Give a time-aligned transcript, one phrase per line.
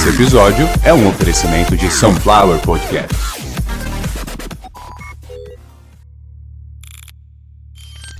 [0.00, 3.14] Esse episódio é um oferecimento de Sunflower Podcast.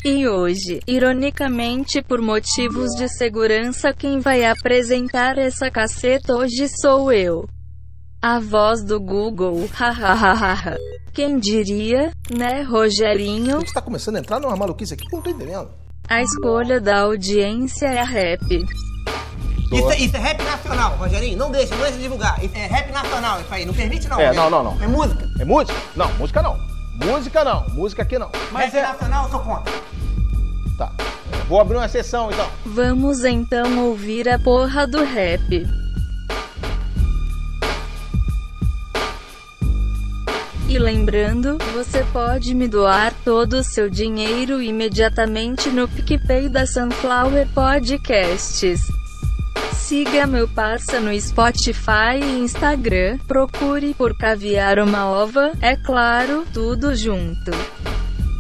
[0.05, 7.49] E hoje, ironicamente por motivos de segurança, quem vai apresentar essa caceta hoje sou eu.
[8.21, 10.77] A voz do Google, hahaha.
[11.15, 13.57] Quem diria, né, Rogerinho?
[13.57, 15.71] A gente tá começando a entrar numa maluquice aqui que eu não tô entendendo.
[16.07, 18.45] A escolha da audiência é a rap.
[19.73, 21.39] Isso, é- isso é rap nacional, Rogerinho.
[21.39, 22.43] Não deixa, não deixa de divulgar.
[22.43, 23.65] Isso é rap nacional, isso aí.
[23.65, 24.21] Não permite não.
[24.21, 24.83] É, não, não, não.
[24.83, 25.29] É música.
[25.39, 25.79] É música?
[25.95, 26.59] Não, música não.
[27.05, 28.31] Música não, música aqui não.
[28.51, 29.73] Mas rap nacional eu sou contra.
[30.77, 30.93] Tá.
[31.49, 32.47] Vou abrir uma sessão então.
[32.67, 35.67] Vamos então ouvir a porra do rap.
[40.69, 47.49] E lembrando, você pode me doar todo o seu dinheiro imediatamente no PicPay da Sunflower
[47.49, 49.00] Podcasts.
[49.91, 56.95] Siga meu parça no Spotify e Instagram, procure por Caviar uma Ova, é claro, tudo
[56.95, 57.51] junto.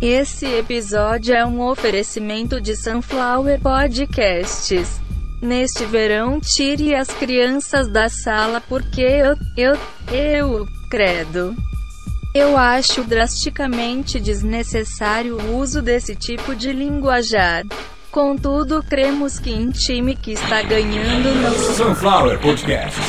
[0.00, 5.00] Esse episódio é um oferecimento de Sunflower Podcasts.
[5.42, 9.76] Neste verão, tire as crianças da sala porque eu, eu,
[10.14, 11.56] eu, credo.
[12.32, 17.64] Eu acho drasticamente desnecessário o uso desse tipo de linguajar.
[18.10, 23.00] Contudo, cremos que em time que está ganhando não Sunflower Podcast.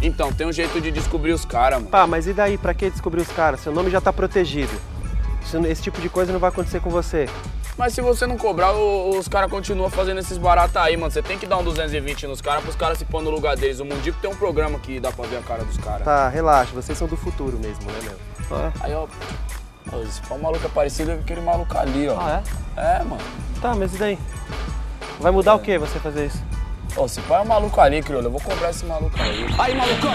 [0.00, 1.90] Então, tem um jeito de descobrir os caras, mano.
[1.90, 2.56] Pá, mas e daí?
[2.56, 3.60] Pra que descobrir os caras?
[3.60, 4.72] Seu nome já tá protegido.
[5.68, 7.28] Esse tipo de coisa não vai acontecer com você.
[7.78, 11.10] Mas se você não cobrar, o- os caras continuam fazendo esses baratos aí, mano.
[11.10, 13.80] Você tem que dar um 220 nos caras pros caras se pôr no lugar deles.
[13.80, 16.04] O Mundico tem um programa que dá pra ver a cara dos caras.
[16.04, 18.16] Tá, relaxa, vocês são do futuro mesmo, né, meu?
[18.58, 19.06] Ah, Aí, ó.
[20.10, 22.18] Se for um maluco é parecido, é aquele maluco ali, ó.
[22.18, 22.42] Ah,
[22.76, 22.98] é?
[23.04, 23.20] mano.
[23.60, 24.18] Tá, mas e daí?
[25.20, 26.42] Vai mudar o que você fazer isso?
[26.96, 29.46] Ó, se pai é um maluco ali, crioulo, eu vou cobrar esse maluco aí.
[29.58, 30.10] Aí, malucão!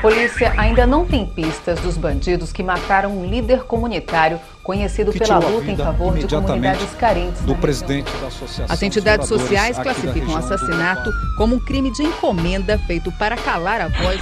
[0.00, 5.70] Polícia ainda não tem pistas dos bandidos que mataram um líder comunitário conhecido pela luta
[5.70, 7.42] em favor de comunidades carentes.
[7.42, 8.66] do presidente da associação.
[8.68, 13.88] As entidades sociais classificam o assassinato como um crime de encomenda feito para calar a
[13.88, 14.20] voz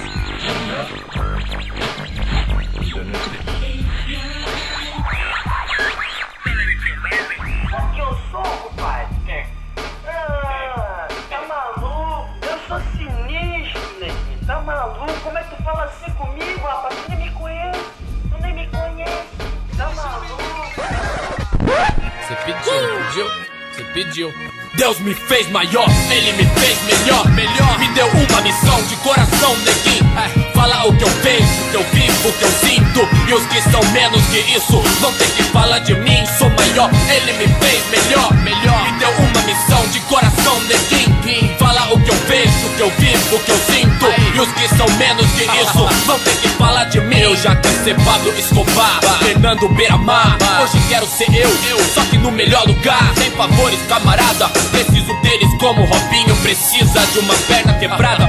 [24.03, 24.33] pediu.
[24.75, 27.79] Deus me fez maior, ele me fez melhor, melhor.
[27.79, 30.09] Me deu uma missão de coração, neguinho.
[30.17, 33.09] É, falar o que eu vejo, o que eu vivo, o que eu sinto.
[33.29, 36.25] E os que são menos que isso vão ter que falar de mim.
[36.37, 38.83] Sou maior, ele me fez melhor, melhor.
[38.83, 41.57] Me deu uma missão de coração, neguinho.
[41.57, 44.05] Falar o que eu vejo, o que eu vivo, o que eu sinto.
[44.35, 47.19] E os que são menos que isso vão ter que falar de mim.
[47.19, 50.37] Eu já quero ser Pablo Escobar, Fernando Beiramar.
[50.61, 53.13] Hoje quero ser eu, eu, só que no melhor lugar.
[53.15, 54.49] Sem favores, camarada.
[54.71, 58.28] Preciso deles como Robinho precisa de uma perna quebrada.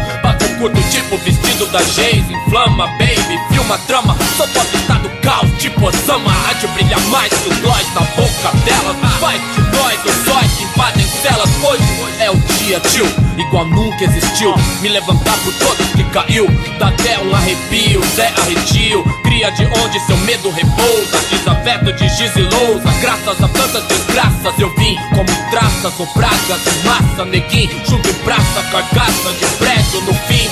[0.61, 2.29] Curto, tipo vestido da Geis.
[2.29, 4.15] Inflama, baby, filma trama.
[4.37, 6.31] Sou popstar do caos, tipo Osama.
[6.47, 8.97] Há de brilhar mais que o na boca delas.
[9.19, 11.49] Faz de nós os sóis que invadem celas.
[11.65, 13.07] Hoje é o dia, tio,
[13.39, 14.55] igual nunca existiu.
[14.83, 16.47] Me levantar por todos que caiu.
[16.79, 19.03] Dá até um arrepio, Zé Arretio.
[19.23, 21.19] Cria de onde seu medo repousa.
[21.31, 22.93] Desaberto de giz e lousa.
[23.01, 27.25] Graças a tantas desgraças eu vim como traças ou pragas em massa.
[27.25, 30.01] Neguinho, junto em praça, carcaça de prédio.
[30.03, 30.50] No fim,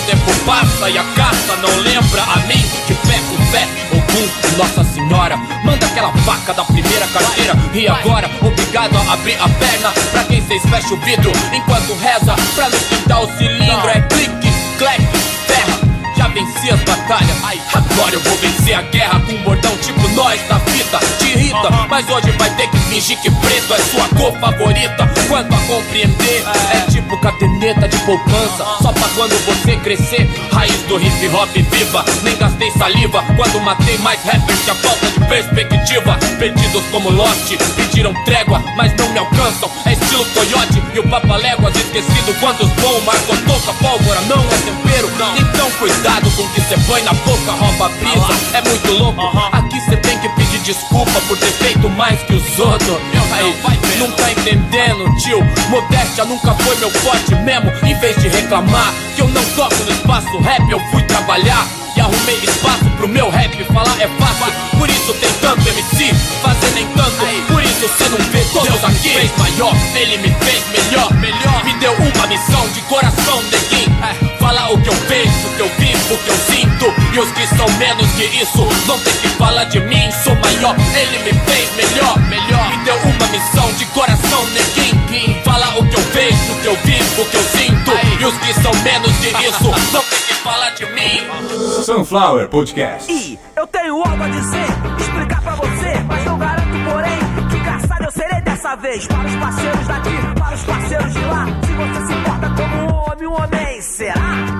[0.90, 2.62] e a caça não lembra a mim.
[2.86, 5.36] Que pé com fé, e Nossa Senhora.
[5.64, 7.54] Manda aquela faca da primeira carteira.
[7.74, 9.92] E agora, obrigado a abrir a perna.
[10.10, 12.34] Pra quem cês fecha o vidro enquanto reza.
[12.54, 15.02] Pra não esquentar o cilindro, é clique, clack,
[15.46, 15.78] terra.
[16.16, 17.60] Já venci as batalhas, ai,
[17.98, 20.98] agora eu vou vencer a guerra com um bordão tipo nós da fita.
[21.18, 25.10] Te irrita, mas hoje vai ter que fingir que preto é sua cor favorita.
[25.26, 28.64] Quanto a compreender, é tipo caderneta de poupança.
[28.80, 32.04] Só pra quando você crescer, raiz do hip hop viva.
[32.22, 36.18] Nem gastei saliva quando matei mais rappers que a falta de perspectiva.
[36.38, 39.70] Perdidos como Lost, pediram trégua, mas não me alcançam.
[39.84, 42.34] É estilo coiote o papaléguas esquecido.
[42.40, 45.08] Quantos bom, Marco Toca, pólvora não é tempero.
[45.38, 48.56] Então cuidado com o que cê põe na boca, rouba a brisa.
[48.56, 49.20] É muito louco,
[49.52, 52.98] aqui cê tem que pedir desculpa por ter feito mais que os outros.
[53.32, 53.54] Aí,
[53.98, 55.40] não tá entendendo, tio?
[55.68, 57.70] Modéstia nunca foi meu forte mesmo.
[57.84, 61.66] Em vez de reclamar que eu não toco no espaço rap, eu fui trabalhar.
[61.96, 64.52] E arrumei espaço pro meu rap, falar é fácil.
[64.78, 67.57] Por isso tem tanto MC, fazer nem tanto.
[67.88, 69.08] Isso cê não vê todos aqui.
[69.08, 71.12] fez maior, ele me fez melhor.
[71.14, 71.64] melhor.
[71.64, 73.98] Me deu uma missão de coração, neguinho.
[74.02, 76.94] É, falar o que eu penso, o que eu vivo, o que eu sinto.
[77.14, 80.74] E os que são menos que isso, não tem que falar de mim, sou maior.
[80.94, 82.68] Ele me fez melhor, melhor.
[82.70, 85.42] Me deu uma missão de coração, neguinho.
[85.42, 87.92] Falar o que eu vejo, o que eu vivo, o que eu sinto.
[88.20, 91.82] E os que são menos que isso, não tem que falar de mim.
[91.84, 93.10] Sunflower Podcast.
[93.10, 94.66] E eu tenho algo a dizer,
[94.98, 96.57] explicar pra você, mas não garanto,
[98.68, 99.06] dessa vez.
[99.06, 101.46] Para os parceiros daqui, para os parceiros de lá.
[101.46, 104.12] Se você se importa como um homem, um homem, será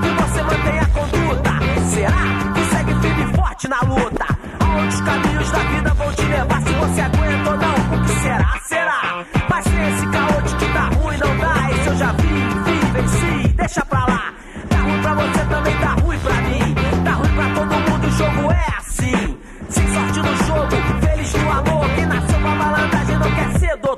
[0.02, 1.50] que você mantém a conduta?
[1.90, 4.27] Será que segue firme e forte na luta?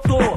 [0.02, 0.29] Quer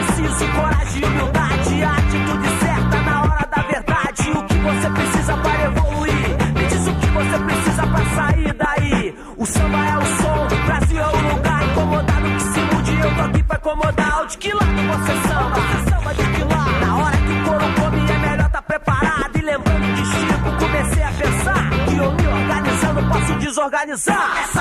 [0.00, 1.84] preciso: coragem humildade.
[1.84, 4.30] Atitude certa na hora da verdade.
[4.30, 6.14] O que você precisa para evoluir?
[6.54, 9.18] Me diz o que você precisa pra sair daí.
[9.36, 11.64] O samba é o som, Brasil é o lugar.
[11.70, 14.26] Incomodado que se mude, eu tô aqui pra incomodar.
[14.26, 15.60] De que lado você samba?
[15.60, 16.86] Você samba de que lado?
[16.86, 19.36] Na hora que o couro come é melhor tá preparado.
[19.36, 24.38] E lembrando de Chico, comecei a pensar que eu me organizando posso desorganizar.
[24.44, 24.59] Essa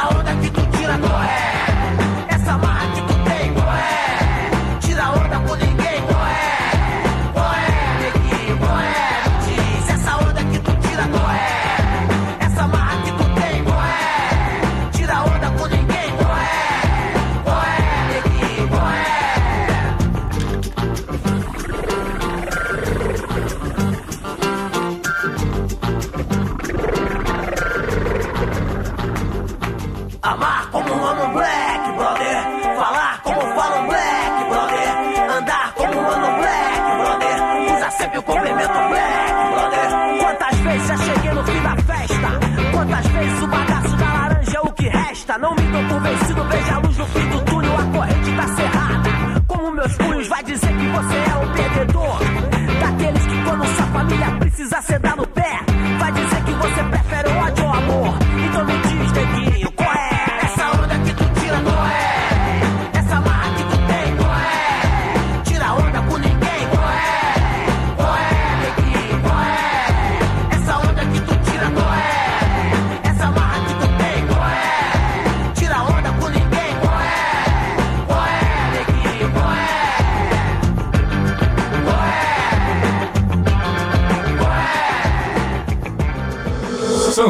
[54.40, 55.29] precisa sedar no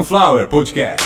[0.10, 1.04] Sunflower Podcast.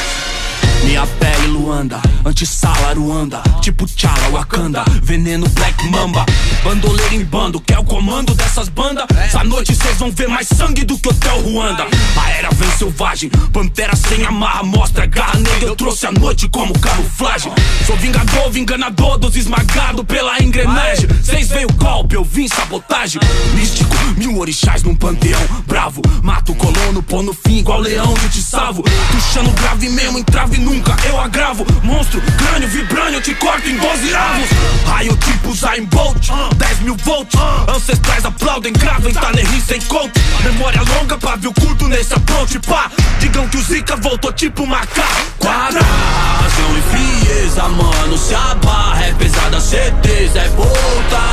[0.85, 6.25] Minha pele Luanda, antissala Ruanda Tipo Tchala, Wakanda, veneno Black Mamba
[6.63, 9.05] Bandoleiro em bando, quer o comando dessas bandas?
[9.17, 11.85] Essa noite cês vão ver mais sangue do que Hotel Ruanda.
[12.15, 16.77] A era vem selvagem, pantera sem amarra Mostra garra negra, eu trouxe a noite como
[16.79, 17.51] camuflagem.
[17.85, 21.09] Sou vingador, enganador dos esmagados pela engrenagem.
[21.21, 23.21] Cês veio golpe, eu vim sabotagem.
[23.55, 28.41] Místico, mil orixás num panteão Bravo, mato colono, pô no fim igual leão eu te
[28.41, 31.65] salvo Tuxando grave mesmo, entrave nunca, eu agravo.
[31.83, 34.49] Monstro, crânio, vibrânio, eu te corto em 12 avos.
[34.85, 37.39] Raio tipo Zayn Bolt, 10 mil volts.
[37.67, 40.11] Ancestrais aplaudem, gravem, tá nem sem coach
[40.43, 42.91] Memória longa, pavio curto nesse approach, pá.
[43.19, 49.13] Digam que o Zika voltou tipo macaco Quadração e frieza, mano Se a barra é
[49.13, 51.32] pesada, certeza é voltar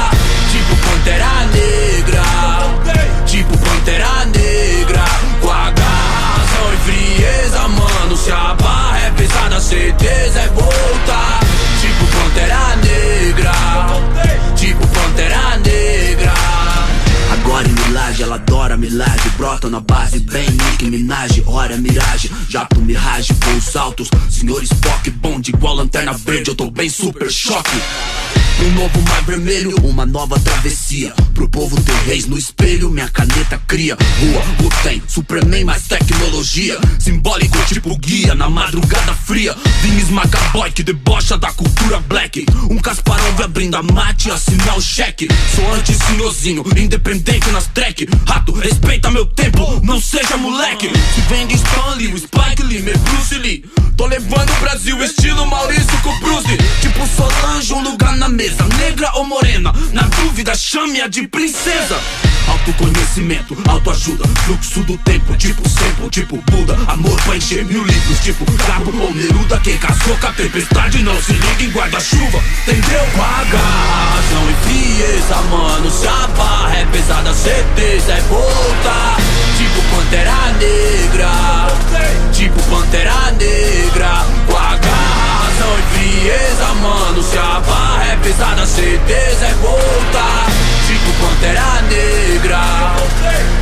[18.91, 25.11] milagre Brota na base, bem Nicki Minaj Hora miragem, jato mirage Voos altos, senhor Spock
[25.11, 27.81] Bonde igual lanterna verde, eu tô bem super choque
[28.63, 33.61] um novo mar vermelho, uma nova travessia Pro povo ter reis no espelho, minha caneta
[33.67, 39.57] cria Rua, Wu-Tang, Superman mais tecnologia Simbólico tipo guia na madrugada fria.
[39.83, 42.45] Vim esmagar boy que debocha da cultura black.
[42.69, 45.29] Um Kasparov abrindo a mate, assinar o cheque.
[45.55, 48.09] Sou anti-senhorzinho, independente nas track.
[48.27, 50.91] Rato, respeita meu tempo, não seja moleque.
[51.15, 53.65] Se vem de Stanley, o Spike Lee, meu Bruce Lee.
[53.97, 56.57] Tô levando o Brasil estilo Maurício com Bruce.
[56.81, 59.73] Tipo Solange, um lugar na mesa, negra ou morena.
[59.93, 61.99] Na dúvida, chame-a de princesa.
[62.49, 68.45] Autoconhecimento, autoajuda, fluxo do tempo, tipo tempo, tipo Buda, amor pra encher mil livros, tipo
[68.67, 73.07] Cabo ou Neruda, quem casou com a tempestade não se liga em guarda-chuva, entendeu?
[73.17, 79.17] Paga razão e frieza, mano, se a barra é pesada, certeza é volta,
[79.57, 81.71] tipo Pantera Negra,
[82.33, 83.30] tipo Pantera Negra,
[88.23, 90.25] pesada, certeza é volta.
[90.87, 92.61] Tipo Pantera Negra.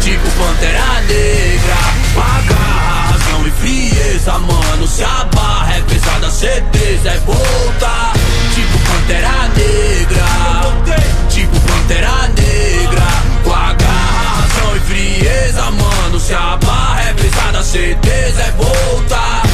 [0.01, 1.77] Tipo Pantera Negra.
[2.15, 4.87] Paga razão e frieza, mano.
[4.87, 8.13] Se a barra é pesada, certeza é volta
[8.55, 11.07] Tipo Pantera Negra.
[11.29, 13.07] Tipo Pantera Negra.
[13.45, 16.21] Paga razão e frieza, mano.
[16.21, 19.48] Se a barra é pesada, certeza é volta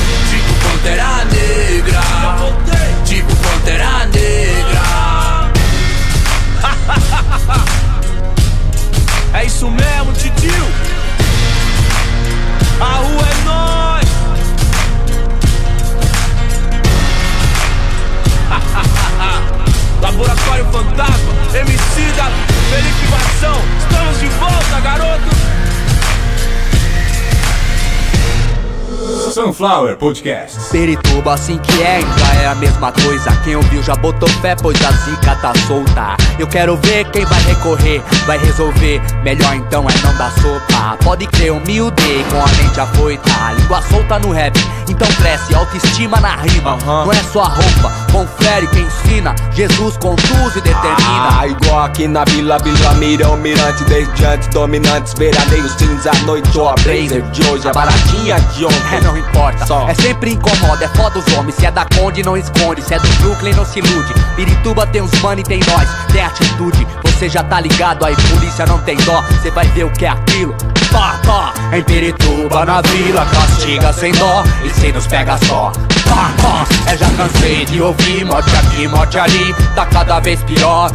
[29.55, 30.59] Sunflower Podcast.
[30.71, 33.31] Perituba assim que é, ainda é a mesma coisa.
[33.45, 36.17] Quem ouviu já botou fé, pois a zica tá solta.
[36.39, 39.01] Eu quero ver quem vai recorrer, vai resolver.
[39.23, 40.99] Melhor então é não dar sopa.
[41.05, 43.31] Pode crer, humilde, com a mente afoita.
[43.57, 44.59] Língua solta no rap,
[44.89, 46.77] então cresce autoestima na rima.
[46.85, 49.35] Não é só a roupa, confere quem ensina.
[49.53, 51.41] Jesus conduz e determina.
[51.41, 56.75] Ah, igual aqui na Vila, Vila Mirão, Mirante, desde antes, dominantes, veraneios, cinza, noite, ó,
[56.85, 58.97] blazer de hoje, a baratinha de ontem.
[58.97, 61.57] É, não importa, é sempre incomoda, é foda os homens.
[61.57, 62.83] Se é da Conde, não esconde.
[62.83, 64.15] Se é do Brooklyn, não se ilude.
[64.37, 66.87] Pirituba tem uns money, tem nós, tem atitude.
[67.05, 69.23] Você já tá ligado, aí polícia não tem dó.
[69.23, 70.55] Você vai ver o que é aquilo.
[70.93, 71.53] Pá, pá.
[71.77, 74.45] Em Pirituba, na vila, castiga sem dó.
[74.65, 75.73] E se nos pega só.
[76.09, 76.67] Pá, pá.
[76.93, 79.55] É, já cansei de ouvir morte aqui, morte ali.
[79.75, 80.91] Tá cada vez pior.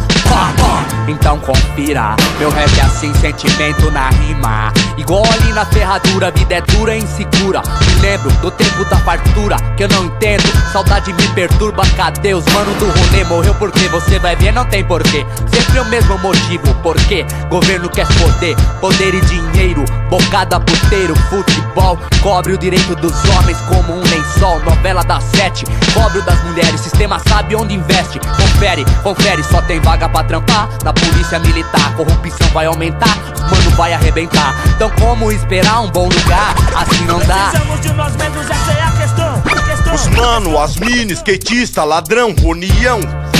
[1.08, 2.16] Então confira.
[2.38, 4.72] Meu rap é assim, sentimento na rima.
[4.96, 7.62] Igual ali na ferradura, vida é dura e insegura.
[7.62, 10.44] Me lembro do tempo da fartura, que eu não entendo.
[10.72, 13.24] Saudade me perturba, cadê os mano do rolê?
[13.24, 15.26] Morreu porque você vai ver, não tem porquê.
[15.52, 17.26] Sempre o mesmo motivo, porquê?
[17.50, 19.84] Governo quer poder, poder e dinheiro.
[20.10, 21.98] Bocada puteiro, futebol.
[22.22, 24.60] Cobre o direito dos homens como um lençol.
[24.64, 26.86] Novela das sete, cobre o das mulheres.
[27.00, 28.20] Sistema sabe onde investe.
[28.20, 30.68] Confere, confere, só tem vaga pra trampar.
[30.84, 33.18] Na polícia militar, corrupção vai aumentar.
[33.34, 34.54] Os mano vai arrebentar.
[34.76, 36.54] Então como esperar um bom lugar?
[36.76, 37.52] Assim não dá.
[37.52, 39.42] Precisamos de nós mesmos, essa é a questão.
[39.42, 39.96] questão.
[39.96, 43.00] Os mano, as mini, skatista, ladrão, união.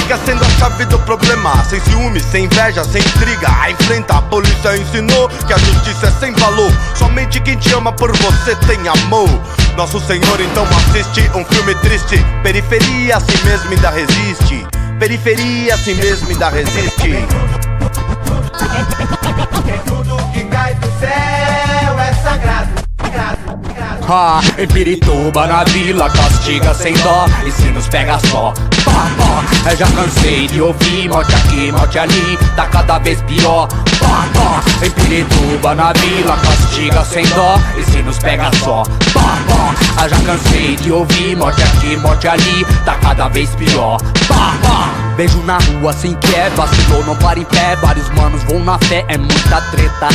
[0.10, 1.64] Fica sendo a chave do problema.
[1.66, 3.48] Sem ciúme, sem inveja, sem intriga.
[3.62, 6.72] A enfrenta, a polícia ensinou que a justiça é sem valor.
[6.96, 9.30] Somente quem te ama por você tem amor.
[9.78, 12.26] Nosso Senhor então assiste um filme triste.
[12.42, 14.66] Periferia assim mesmo ainda resiste.
[14.98, 17.14] Periferia assim mesmo ainda resiste.
[19.86, 21.29] Tudo que cai do céu é.
[24.12, 28.52] Ah, em Pirituba, na vila, castiga sem dó E se nos pega só,
[28.84, 33.68] pá, pá Eu já cansei de ouvir morte aqui, morte ali Tá cada vez pior,
[33.68, 38.82] pá, pá Em Pirituba, na vila, castiga sem dó E se nos pega só,
[39.14, 44.02] pá, pá Eu já cansei de ouvir morte aqui, morte ali Tá cada vez pior,
[44.28, 47.76] pá, pá Beijo na rua assim que é, vacilou, não para em pé.
[47.76, 50.08] Vários manos vão na fé, é muita treta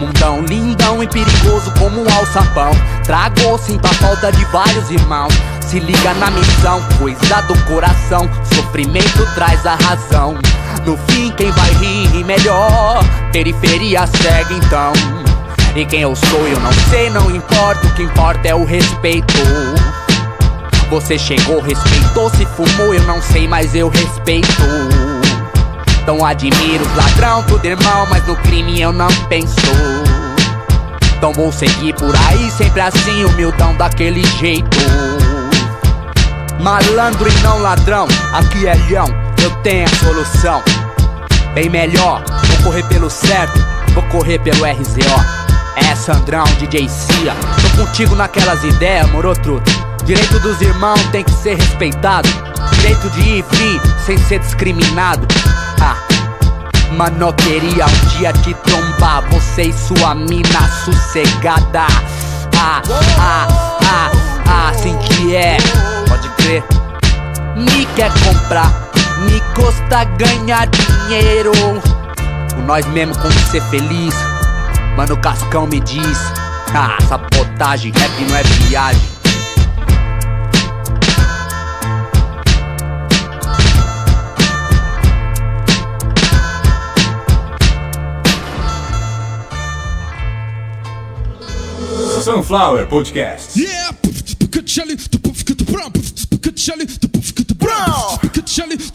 [0.00, 2.72] mundão lindão e perigoso como um alçapão.
[3.04, 5.32] Trago, sinto a falta de vários irmãos.
[5.60, 8.28] Se liga na missão, coisa do coração.
[8.54, 10.38] Sofrimento traz a razão.
[10.84, 13.04] No fim quem vai rir, ri melhor?
[13.30, 14.92] Periferia segue então.
[15.76, 17.86] E quem eu sou eu não sei, não importa.
[17.86, 19.34] O que importa é o respeito.
[20.88, 24.99] Você chegou, respeitou, se fumou, eu não sei, mas eu respeito.
[26.12, 29.54] Então admiro os ladrão, tudo irmão, mas no crime eu não penso.
[31.16, 34.76] Então vou seguir por aí, sempre assim, humildão daquele jeito.
[36.60, 39.06] Malandro e não ladrão, aqui é leão,
[39.40, 40.60] eu tenho a solução.
[41.54, 43.64] Bem melhor, vou correr pelo certo,
[43.94, 45.24] vou correr pelo RZO.
[45.76, 47.36] É Sandrão, DJ Cia.
[47.62, 49.70] Tô contigo naquelas ideias, moro truta.
[50.04, 52.28] Direito dos irmãos tem que ser respeitado.
[52.72, 55.24] Direito de ir free sem ser discriminado.
[56.96, 59.22] Mano, queria um dia te trombar.
[59.30, 61.86] Você e sua mina sossegada.
[62.56, 62.82] Ah,
[63.18, 63.48] ah,
[63.84, 64.10] ah,
[64.46, 65.56] ah, assim que é.
[66.08, 66.64] Pode crer.
[67.56, 68.70] Me quer comprar,
[69.24, 71.52] me custa ganhar dinheiro.
[72.54, 74.14] Com nós mesmo como ser feliz.
[74.96, 76.32] Mano, Cascão me diz.
[76.74, 79.19] Ah, sabotagem, rap não é viagem.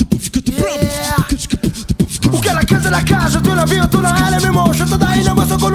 [0.06, 0.78] Puff, the brown,
[2.38, 4.72] O que ela canta na casa, tô na via, tô na área, meu irmão.
[4.72, 5.75] Tô daí maçã quando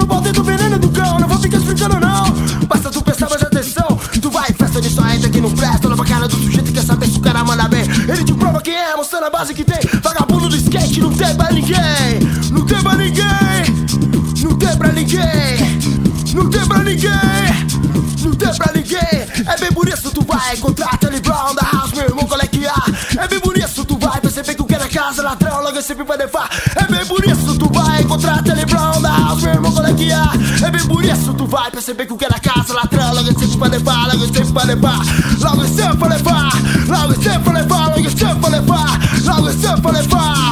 [25.81, 26.49] logo sempre vai levar.
[26.75, 29.93] É bem por isso tu vai encontrar Charlie Brown da House, meu irmão, qual é
[29.93, 30.31] que há?
[30.65, 33.27] É bem por isso tu vai perceber que o que é na casa, ladrão, logo
[33.27, 34.99] sempre vai levar, logo sempre vai levar.
[35.39, 36.51] Logo sempre vai levar,
[36.87, 40.51] logo sempre vai levar, logo sempre vai levar, logo sempre vai levar.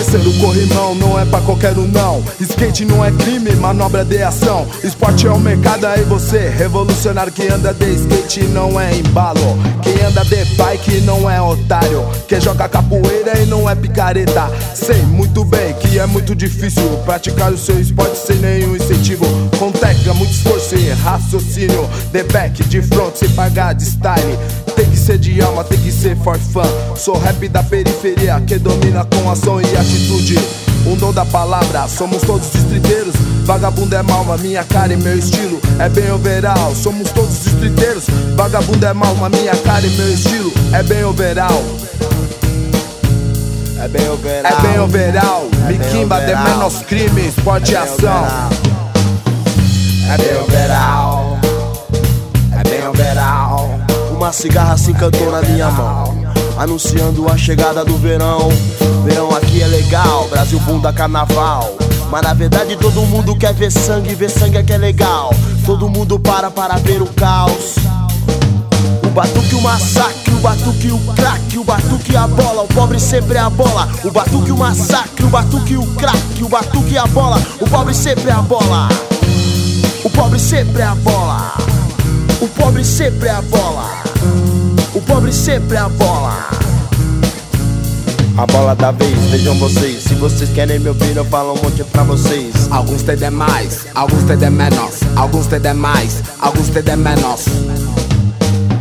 [0.00, 2.24] Descer o corrimão não é pra qualquer um não.
[2.40, 4.66] Skate não é crime, manobra de ação.
[4.82, 9.58] Esporte é o mercado, aí você Revolucionário que anda de skate não é embalo.
[9.82, 12.02] Quem anda de bike não é otário.
[12.26, 14.50] Quem joga capoeira e não é picareta.
[14.74, 19.26] Sei muito bem que é muito difícil Praticar o seu esporte sem nenhum incentivo.
[19.58, 21.86] Com técnica, muito esforço e raciocínio.
[22.10, 24.38] De back, de front, sem pagar de style.
[24.74, 26.62] Tem que ser de alma, tem que ser for fun.
[26.96, 30.38] Sou rap da periferia que domina com ação e atitude
[30.86, 35.60] um dom da palavra, somos todos distriteiros Vagabundo é malma, minha cara e meu estilo
[35.78, 40.82] É bem overall, somos todos distriteiros Vagabundo é malma, minha cara e meu estilo É
[40.82, 41.62] bem overall.
[43.78, 44.52] É bem overall.
[44.52, 45.48] É bem overall.
[45.68, 48.24] É Miquimba de menos crime, esporte e É ação
[50.08, 51.38] É bem overall.
[52.58, 53.80] É bem overall.
[54.12, 58.50] Uma cigarra se encantou na minha mão Anunciando a chegada do verão.
[59.02, 59.79] Verão aqui é legal,
[60.50, 61.76] Brasil bunda carnaval
[62.10, 65.30] Mas na verdade todo mundo quer ver sangue, ver sangue é que é legal
[65.64, 67.76] Todo mundo para para ver o caos
[69.02, 73.38] o batuque, o massacre, o batuque, o craque, o batuque, a bola, o pobre sempre
[73.38, 73.88] é a bola.
[74.04, 78.30] O batuque, o massacre, o batuque, o craque, o batuque, a bola, o pobre sempre
[78.30, 78.88] é a bola.
[80.04, 81.54] O pobre sempre é a bola.
[82.40, 83.90] O pobre sempre a bola.
[84.94, 86.69] O pobre sempre a bola.
[88.40, 90.02] A bola da vez, vejam vocês.
[90.02, 92.68] Se vocês querem me ouvir, eu falo um monte pra vocês.
[92.70, 97.44] Alguns tem demais, alguns tem de menos, alguns tem demais, alguns tem de menos.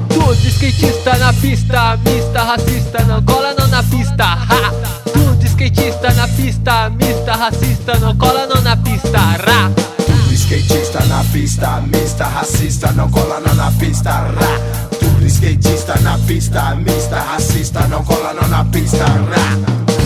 [0.07, 4.23] Tudo skatista na pista, mista, racista, não cola não na pista.
[4.23, 4.71] Ha!
[5.11, 9.19] Tudo skatista na pista, mista, racista, não cola não na pista.
[9.19, 9.71] Ra!
[10.05, 14.88] Tudo skatista na pista, mista, racista, não cola não na pista, rá.
[15.25, 19.05] Skatista na pista, mista, racista, não cola não na pista.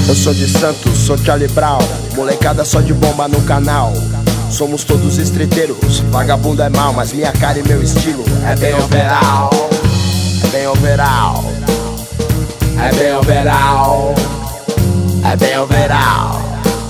[0.08, 1.80] Eu sou de Santos, sou Charlie Brown.
[2.16, 3.94] Molecada só de bomba no canal.
[4.52, 9.50] Somos todos estriteiros, vagabundo é mal, mas minha cara e meu estilo é bem overall.
[10.44, 11.44] É bem overall.
[12.80, 14.16] É bem overall.
[15.32, 16.42] É bem overall.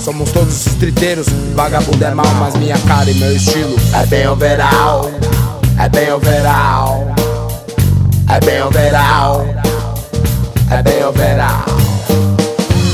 [0.03, 5.09] Somos todos estriteiros, vagabundo é mal, mas minha cara e meu estilo É bem overall.
[5.79, 7.15] É bem overall.
[8.29, 9.45] É bem overall.
[10.71, 11.65] É bem overall.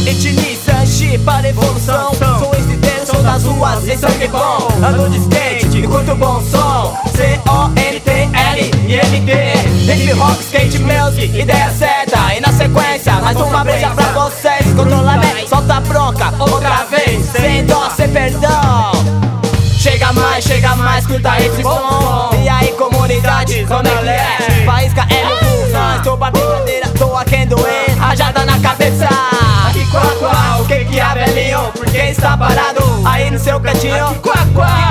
[0.05, 2.11] Etniza, para evolução.
[2.39, 4.67] Sou estriteiro, sou das ruas e sangue bom.
[4.83, 6.41] Ando de skate e curto bom.
[6.41, 6.97] som.
[7.15, 12.35] C-O-N-T-L e N-T Hip hop, skate, music, ideia certa.
[12.35, 14.65] E na sequência, mais uma breja pra vocês.
[14.75, 18.91] Controla bem, solta a bronca Outra vez, sem dó, sem perdão.
[19.79, 22.31] Chega mais, chega mais, curta esse som.
[22.43, 24.65] E aí comunidade, como é que é?
[24.65, 25.08] Faísca
[32.19, 34.13] está parado aí no seu cantinho?
[34.21, 34.88] Quá, quá.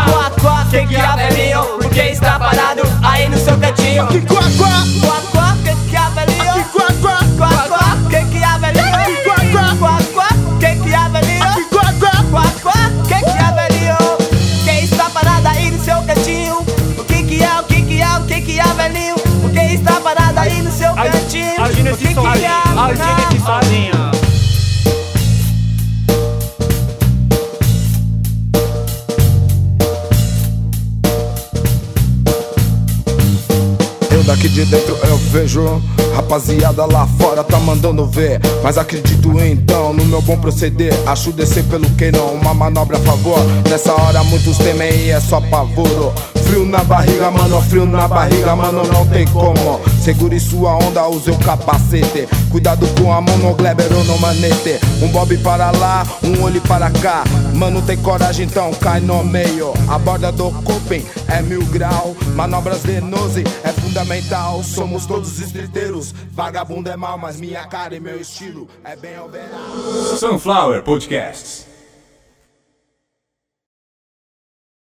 [36.14, 38.40] Rapaziada lá fora tá mandando ver.
[38.62, 40.92] Mas acredito então no meu bom proceder.
[41.06, 43.38] Acho descer pelo que não, uma manobra a favor.
[43.68, 46.12] Nessa hora muitos temem e é só pavoro
[46.48, 51.30] Frio na barriga, mano, frio na barriga, mano, não tem como Segure sua onda, use
[51.30, 52.26] o capacete.
[52.50, 54.80] Cuidado com a mão no ou no manete.
[55.02, 57.24] Um bob para lá, um olho para cá.
[57.54, 59.74] Mano, tem coragem, então cai no meio.
[59.86, 62.16] A borda do coping é mil grau.
[62.34, 64.62] Manobras de nose é fundamental.
[64.62, 70.16] Somos todos estriteiros Vagabundo é mal, mas minha cara e meu estilo É bem overall.
[70.16, 71.67] Sunflower Podcasts.